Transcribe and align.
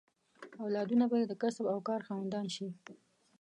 اولادونه 0.63 1.05
به 1.09 1.15
یې 1.21 1.25
د 1.29 1.33
کسب 1.41 1.65
او 1.73 1.79
کار 1.87 2.01
خاوندان 2.07 2.45
شي. 2.55 2.67